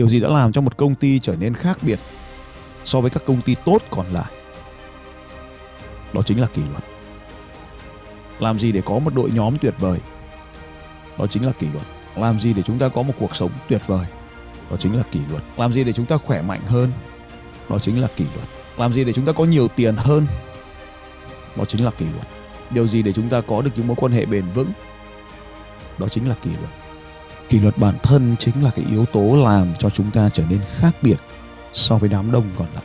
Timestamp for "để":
8.72-8.82, 12.52-12.62, 15.84-15.92, 19.04-19.12, 23.02-23.12